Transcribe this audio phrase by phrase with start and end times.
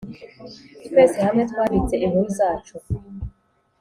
[0.85, 2.75] twese hamwe twanditse inkuru zacu.